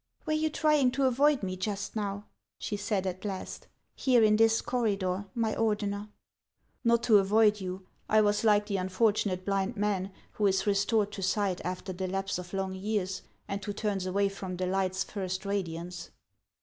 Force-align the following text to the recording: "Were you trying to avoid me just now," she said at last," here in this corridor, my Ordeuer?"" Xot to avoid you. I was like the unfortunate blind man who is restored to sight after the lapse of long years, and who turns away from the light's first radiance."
"Were 0.25 0.33
you 0.33 0.49
trying 0.49 0.89
to 0.93 1.05
avoid 1.05 1.43
me 1.43 1.55
just 1.55 1.95
now," 1.95 2.25
she 2.57 2.75
said 2.75 3.05
at 3.05 3.23
last," 3.23 3.67
here 3.95 4.23
in 4.23 4.35
this 4.35 4.59
corridor, 4.59 5.27
my 5.35 5.53
Ordeuer?"" 5.55 6.09
Xot 6.87 7.03
to 7.03 7.19
avoid 7.19 7.61
you. 7.61 7.85
I 8.09 8.19
was 8.19 8.43
like 8.43 8.65
the 8.65 8.77
unfortunate 8.77 9.45
blind 9.45 9.77
man 9.77 10.11
who 10.31 10.47
is 10.47 10.65
restored 10.65 11.11
to 11.11 11.21
sight 11.21 11.61
after 11.63 11.93
the 11.93 12.07
lapse 12.07 12.39
of 12.39 12.51
long 12.51 12.73
years, 12.73 13.21
and 13.47 13.63
who 13.63 13.73
turns 13.73 14.07
away 14.07 14.27
from 14.27 14.57
the 14.57 14.65
light's 14.65 15.03
first 15.03 15.45
radiance." 15.45 16.09